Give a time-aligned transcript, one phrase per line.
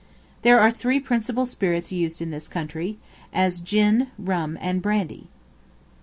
[0.41, 2.97] There are three principal spirits used in this country,
[3.31, 5.27] as gin, rum, and brandy.